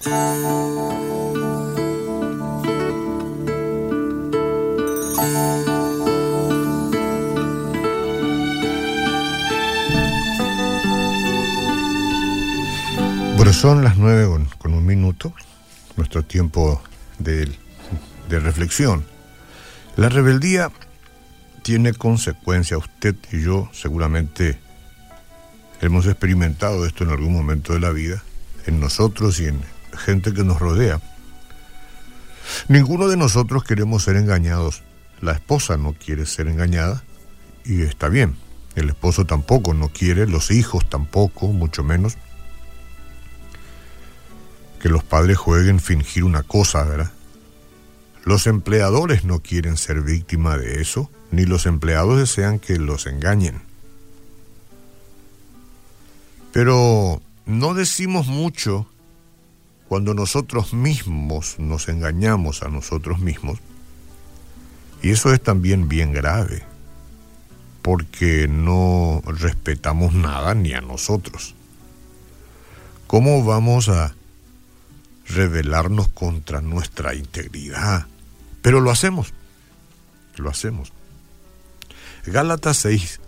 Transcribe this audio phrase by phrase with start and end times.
[0.00, 0.92] Bueno,
[13.52, 15.34] son las nueve con, un minuto,
[15.96, 16.80] nuestro tiempo
[17.18, 17.50] de,
[18.28, 19.04] de reflexión.
[19.96, 20.70] La rebeldía
[21.62, 22.78] tiene consecuencias.
[22.78, 24.60] Usted y yo seguramente
[25.80, 28.22] hemos experimentado esto en algún momento de la vida,
[28.64, 29.60] en nosotros y en
[29.98, 31.00] gente que nos rodea.
[32.68, 34.82] Ninguno de nosotros queremos ser engañados.
[35.20, 37.04] La esposa no quiere ser engañada
[37.64, 38.36] y está bien.
[38.74, 42.16] El esposo tampoco no quiere, los hijos tampoco, mucho menos
[44.78, 47.10] que los padres jueguen fingir una cosa, ¿verdad?
[48.24, 53.62] Los empleadores no quieren ser víctima de eso, ni los empleados desean que los engañen.
[56.52, 58.86] Pero no decimos mucho
[59.88, 63.58] cuando nosotros mismos nos engañamos a nosotros mismos.
[65.02, 66.62] Y eso es también bien grave,
[67.82, 71.54] porque no respetamos nada ni a nosotros.
[73.06, 74.14] ¿Cómo vamos a
[75.28, 78.06] rebelarnos contra nuestra integridad.
[78.62, 79.32] Pero lo hacemos,
[80.36, 80.92] lo hacemos.
[82.26, 83.20] Gálatas 6,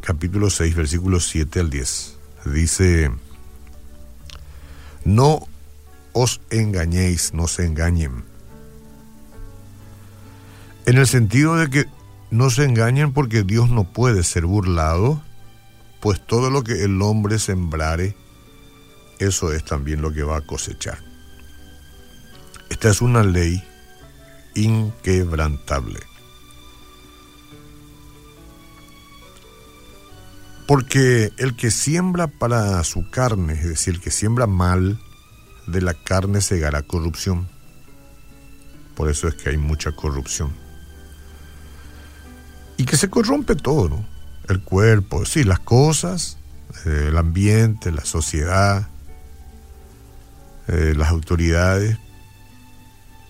[0.00, 3.10] capítulo 6, versículos 7 al 10, dice,
[5.04, 5.46] no
[6.14, 8.24] os engañéis, no se engañen.
[10.86, 11.86] En el sentido de que
[12.30, 15.22] no se engañen porque Dios no puede ser burlado,
[16.00, 18.16] pues todo lo que el hombre sembrare,
[19.18, 20.98] eso es también lo que va a cosechar.
[22.70, 23.62] Esta es una ley
[24.54, 26.00] inquebrantable.
[30.66, 34.98] Porque el que siembra para su carne, es decir, el que siembra mal,
[35.66, 37.48] de la carne segará corrupción.
[38.94, 40.52] Por eso es que hay mucha corrupción.
[42.76, 44.06] Y que se corrompe todo, ¿no?
[44.48, 46.38] El cuerpo, sí, las cosas,
[46.84, 48.88] eh, el ambiente, la sociedad,
[50.68, 51.98] eh, las autoridades,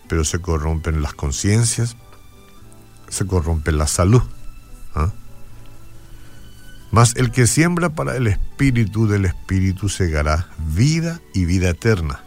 [0.09, 1.97] pero se corrompen las conciencias,
[3.09, 4.23] se corrompe la salud.
[6.95, 12.23] Mas el que siembra para el espíritu del espíritu segará vida y vida eterna.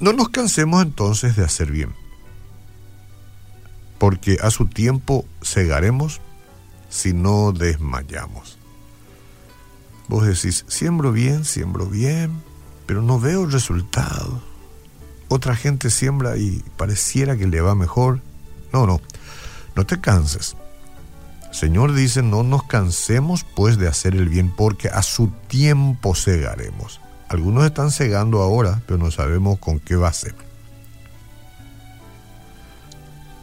[0.00, 1.94] No nos cansemos entonces de hacer bien,
[3.98, 6.22] porque a su tiempo segaremos
[6.88, 8.56] si no desmayamos.
[10.08, 12.32] Vos decís, siembro bien, siembro bien,
[12.86, 14.40] pero no veo el resultado.
[15.28, 18.22] Otra gente siembra y pareciera que le va mejor.
[18.72, 19.02] No, no,
[19.74, 20.56] no te canses.
[21.56, 27.00] Señor dice, no nos cansemos pues de hacer el bien porque a su tiempo segaremos.
[27.30, 30.34] Algunos están cegando ahora, pero no sabemos con qué va a ser.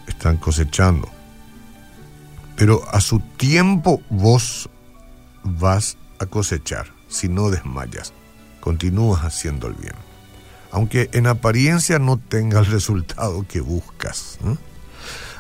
[0.06, 1.09] Están cosechando.
[2.56, 4.69] Pero a su tiempo vos
[5.44, 8.13] vas a cosechar si no desmayas,
[8.59, 9.95] continúas haciendo el bien.
[10.69, 14.38] Aunque en apariencia no tenga el resultado que buscas.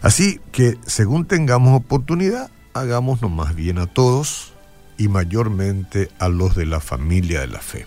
[0.01, 4.53] Así que según tengamos oportunidad, hagámonos más bien a todos
[4.97, 7.85] y mayormente a los de la familia de la fe.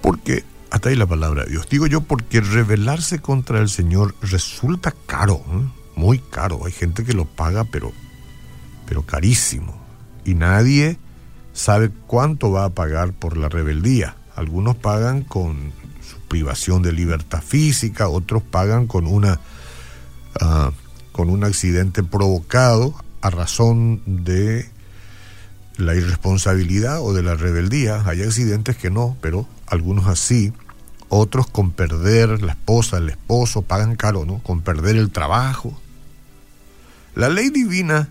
[0.00, 4.94] Porque, hasta ahí la palabra de Dios, digo yo, porque rebelarse contra el Señor resulta
[5.06, 5.42] caro,
[5.94, 6.66] muy caro.
[6.66, 7.92] Hay gente que lo paga, pero,
[8.86, 9.86] pero carísimo
[10.26, 10.98] y nadie
[11.52, 14.16] sabe cuánto va a pagar por la rebeldía.
[14.34, 15.72] Algunos pagan con
[16.02, 19.40] su privación de libertad física, otros pagan con una
[20.40, 20.72] ah,
[21.16, 24.68] con un accidente provocado a razón de
[25.78, 28.02] la irresponsabilidad o de la rebeldía.
[28.04, 30.52] Hay accidentes que no, pero algunos así.
[31.08, 34.42] Otros con perder la esposa, el esposo, pagan caro, ¿no?
[34.42, 35.80] Con perder el trabajo.
[37.14, 38.10] La ley divina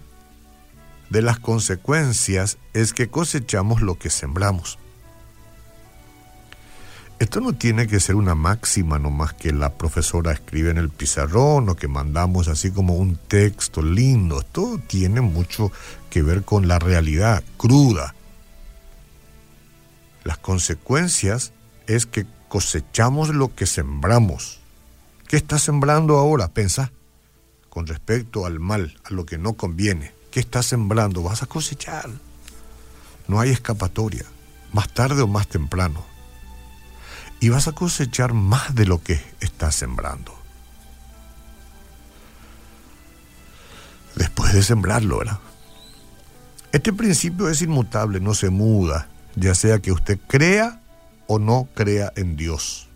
[1.11, 4.79] de las consecuencias es que cosechamos lo que sembramos.
[7.17, 11.69] Esto no tiene que ser una máxima nomás que la profesora escribe en el pizarrón
[11.69, 14.41] o que mandamos así como un texto lindo.
[14.41, 15.71] Esto tiene mucho
[16.09, 18.15] que ver con la realidad cruda.
[20.25, 21.53] Las consecuencias
[21.87, 24.59] es que cosechamos lo que sembramos.
[25.27, 26.49] ¿Qué estás sembrando ahora?
[26.49, 26.91] Pensa
[27.69, 30.13] con respecto al mal, a lo que no conviene.
[30.31, 31.23] ¿Qué estás sembrando?
[31.23, 32.09] Vas a cosechar.
[33.27, 34.25] No hay escapatoria,
[34.73, 36.14] más tarde o más temprano.
[37.45, 40.33] Y vas a cosechar más de lo que estás sembrando.
[44.15, 45.37] Después de sembrarlo, ¿verdad?
[46.71, 50.81] Este principio es inmutable, no se muda, ya sea que usted crea
[51.27, 52.87] o no crea en Dios.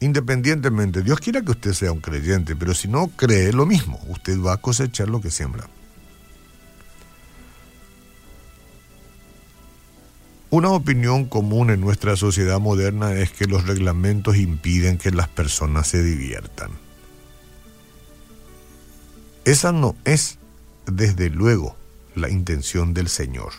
[0.00, 4.40] Independientemente, Dios quiera que usted sea un creyente, pero si no cree lo mismo, usted
[4.40, 5.68] va a cosechar lo que siembra.
[10.50, 15.88] Una opinión común en nuestra sociedad moderna es que los reglamentos impiden que las personas
[15.88, 16.70] se diviertan.
[19.44, 20.38] Esa no es,
[20.86, 21.76] desde luego,
[22.14, 23.52] la intención del Señor.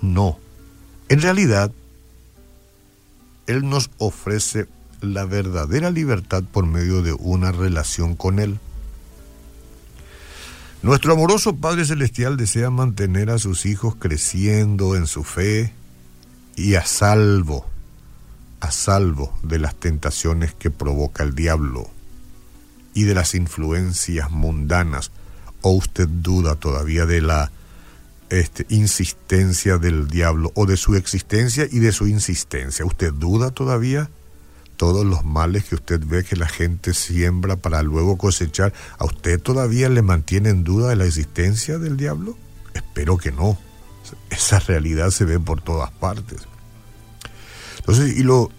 [0.00, 0.38] No.
[1.10, 1.70] En realidad,
[3.46, 4.68] Él nos ofrece
[5.02, 8.58] la verdadera libertad por medio de una relación con Él.
[10.82, 15.72] Nuestro amoroso Padre Celestial desea mantener a sus hijos creciendo en su fe,
[16.56, 17.66] y a salvo,
[18.60, 21.90] a salvo de las tentaciones que provoca el diablo
[22.94, 25.10] y de las influencias mundanas.
[25.62, 27.52] ¿O usted duda todavía de la
[28.28, 32.84] este, insistencia del diablo o de su existencia y de su insistencia?
[32.84, 34.10] ¿Usted duda todavía?
[34.76, 39.40] Todos los males que usted ve que la gente siembra para luego cosechar, ¿a usted
[39.40, 42.36] todavía le mantiene en duda de la existencia del diablo?
[42.74, 43.58] Espero que no
[44.30, 46.42] esa realidad se ve por todas partes.
[47.78, 48.50] Entonces, y lo,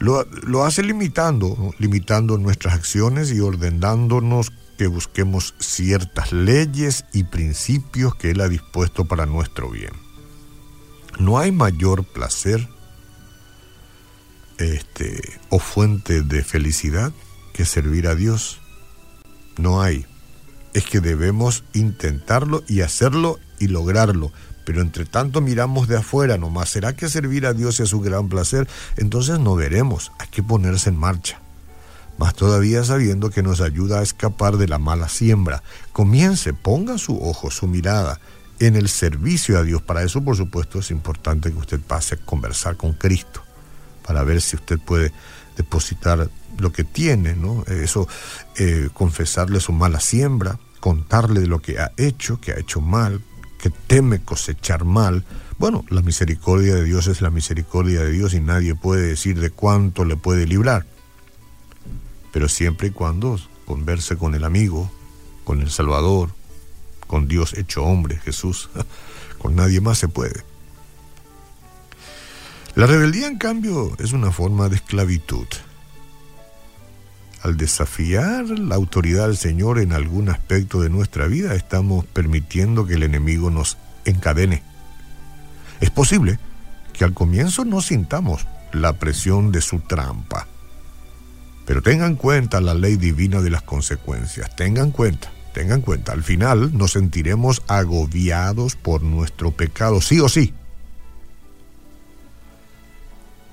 [0.00, 8.30] lo, hace limitando, limitando nuestras acciones y ordenándonos que busquemos ciertas leyes y principios que
[8.30, 9.92] Él ha dispuesto para nuestro bien.
[11.18, 12.68] No hay mayor placer
[14.58, 17.12] este, o fuente de felicidad
[17.52, 18.60] que servir a Dios.
[19.56, 20.06] No hay.
[20.74, 24.32] Es que debemos intentarlo y hacerlo y lograrlo
[24.68, 28.28] pero entre tanto miramos de afuera nomás, ¿será que servir a Dios es su gran
[28.28, 28.68] placer?
[28.98, 31.40] Entonces no veremos, hay que ponerse en marcha.
[32.18, 35.62] Más todavía sabiendo que nos ayuda a escapar de la mala siembra.
[35.92, 38.20] Comience, ponga su ojo, su mirada
[38.58, 39.80] en el servicio a Dios.
[39.80, 43.42] Para eso, por supuesto, es importante que usted pase a conversar con Cristo,
[44.06, 45.14] para ver si usted puede
[45.56, 46.28] depositar
[46.58, 47.64] lo que tiene, ¿no?
[47.68, 48.06] Eso,
[48.58, 53.22] eh, confesarle su mala siembra, contarle de lo que ha hecho, que ha hecho mal,
[53.58, 55.24] que teme cosechar mal,
[55.58, 59.50] bueno, la misericordia de Dios es la misericordia de Dios y nadie puede decir de
[59.50, 60.86] cuánto le puede librar.
[62.32, 64.90] Pero siempre y cuando converse con el amigo,
[65.44, 66.30] con el Salvador,
[67.06, 68.70] con Dios hecho hombre, Jesús,
[69.38, 70.44] con nadie más se puede.
[72.76, 75.46] La rebeldía, en cambio, es una forma de esclavitud.
[77.42, 82.94] Al desafiar la autoridad del Señor en algún aspecto de nuestra vida, estamos permitiendo que
[82.94, 84.62] el enemigo nos encadene.
[85.80, 86.38] Es posible
[86.92, 90.48] que al comienzo no sintamos la presión de su trampa.
[91.64, 94.56] Pero tengan cuenta la ley divina de las consecuencias.
[94.56, 96.12] Tengan cuenta, tengan cuenta.
[96.12, 100.54] Al final nos sentiremos agobiados por nuestro pecado, sí o sí.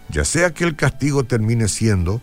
[0.09, 2.21] Ya sea que el castigo termine siendo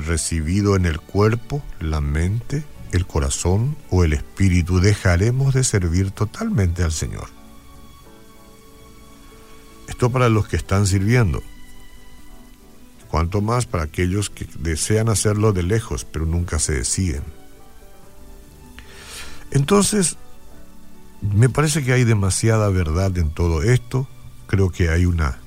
[0.00, 6.82] recibido en el cuerpo, la mente, el corazón o el espíritu, dejaremos de servir totalmente
[6.82, 7.28] al Señor.
[9.88, 11.42] Esto para los que están sirviendo.
[13.08, 17.22] Cuanto más para aquellos que desean hacerlo de lejos, pero nunca se deciden.
[19.52, 20.16] Entonces,
[21.22, 24.08] me parece que hay demasiada verdad en todo esto.
[24.48, 25.38] Creo que hay una,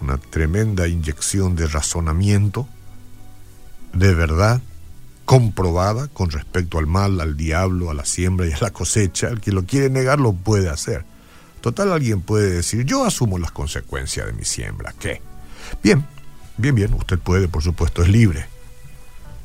[0.00, 2.68] una tremenda inyección de razonamiento
[3.92, 4.60] de verdad
[5.24, 9.28] comprobada con respecto al mal, al diablo, a la siembra y a la cosecha.
[9.28, 11.04] El que lo quiere negar lo puede hacer.
[11.60, 14.92] Total, alguien puede decir, yo asumo las consecuencias de mi siembra.
[14.98, 15.22] ¿Qué?
[15.82, 16.04] Bien,
[16.56, 18.46] bien, bien, usted puede, por supuesto, es libre.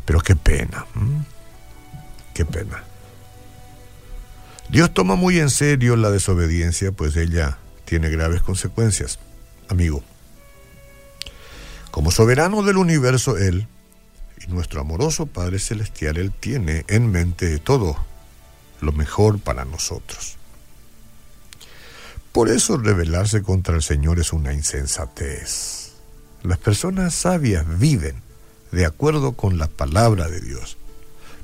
[0.05, 0.85] Pero qué pena.
[2.33, 2.83] Qué pena.
[4.69, 9.19] Dios toma muy en serio la desobediencia, pues ella tiene graves consecuencias.
[9.69, 10.03] Amigo,
[11.91, 13.67] como soberano del universo, Él
[14.41, 17.97] y nuestro amoroso Padre Celestial, Él tiene en mente todo
[18.81, 20.37] lo mejor para nosotros.
[22.31, 25.93] Por eso rebelarse contra el Señor es una insensatez.
[26.43, 28.21] Las personas sabias viven
[28.71, 30.77] de acuerdo con la palabra de Dios.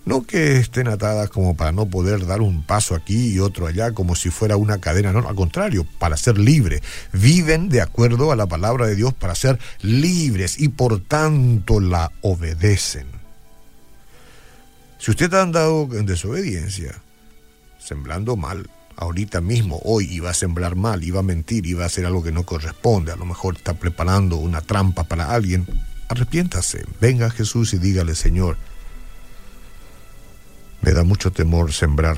[0.05, 3.93] No que estén atadas como para no poder dar un paso aquí y otro allá
[3.93, 6.81] como si fuera una cadena, no, al contrario, para ser libre.
[7.13, 12.11] Viven de acuerdo a la palabra de Dios para ser libres y por tanto la
[12.21, 13.07] obedecen.
[14.99, 17.01] Si usted ha andado en desobediencia,
[17.79, 22.05] sembrando mal, ahorita mismo, hoy iba a sembrar mal, iba a mentir, iba a hacer
[22.05, 25.65] algo que no corresponde, a lo mejor está preparando una trampa para alguien,
[26.09, 28.57] arrepiéntase, venga Jesús y dígale, Señor,
[30.83, 32.17] me da mucho temor sembrar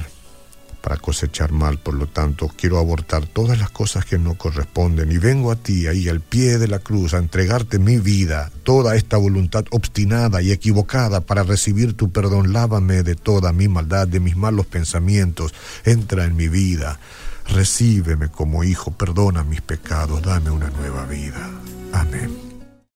[0.85, 1.79] para cosechar mal.
[1.79, 5.87] Por lo tanto, quiero abortar todas las cosas que no corresponden y vengo a ti
[5.87, 10.51] ahí al pie de la cruz a entregarte mi vida, toda esta voluntad obstinada y
[10.51, 12.53] equivocada para recibir tu perdón.
[12.53, 15.53] Lávame de toda mi maldad, de mis malos pensamientos.
[15.85, 16.99] Entra en mi vida.
[17.47, 21.49] Recíbeme como hijo, perdona mis pecados, dame una nueva vida.
[21.93, 22.54] Amén.